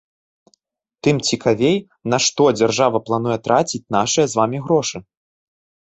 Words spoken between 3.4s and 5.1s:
траціць нашыя з вамі грошы!